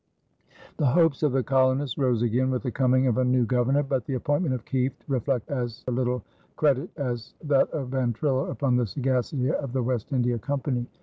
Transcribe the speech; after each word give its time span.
The 0.77 0.87
hopes 0.87 1.21
of 1.21 1.31
the 1.31 1.43
colonists 1.43 1.95
rose 1.95 2.23
again 2.23 2.49
with 2.49 2.63
the 2.63 2.71
coming 2.71 3.05
of 3.05 3.19
a 3.19 3.23
new 3.23 3.45
governor; 3.45 3.83
but 3.83 4.03
the 4.07 4.15
appointment 4.15 4.55
of 4.55 4.65
Kieft 4.65 5.03
reflected 5.07 5.53
as 5.53 5.83
little 5.87 6.23
credit 6.55 6.89
as 6.97 7.35
that 7.43 7.69
of 7.69 7.89
Van 7.89 8.11
Twiller 8.13 8.49
upon 8.49 8.77
the 8.77 8.87
sagacity 8.87 9.51
of 9.51 9.73
the 9.73 9.83
West 9.83 10.11
India 10.11 10.39
Company. 10.39 10.87